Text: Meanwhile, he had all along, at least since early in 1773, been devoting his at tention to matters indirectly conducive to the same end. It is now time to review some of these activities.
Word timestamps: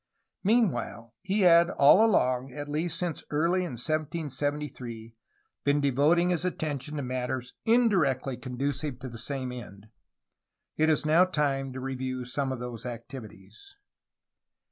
Meanwhile, 0.43 1.13
he 1.21 1.41
had 1.41 1.69
all 1.69 2.03
along, 2.03 2.51
at 2.51 2.67
least 2.67 2.97
since 2.97 3.23
early 3.29 3.57
in 3.59 3.73
1773, 3.73 5.13
been 5.63 5.79
devoting 5.79 6.29
his 6.29 6.43
at 6.43 6.57
tention 6.57 6.95
to 6.97 7.03
matters 7.03 7.53
indirectly 7.65 8.35
conducive 8.35 8.97
to 9.01 9.09
the 9.09 9.19
same 9.19 9.51
end. 9.51 9.89
It 10.75 10.89
is 10.89 11.05
now 11.05 11.25
time 11.25 11.71
to 11.73 11.79
review 11.79 12.25
some 12.25 12.51
of 12.51 12.59
these 12.59 12.83
activities. 12.83 13.75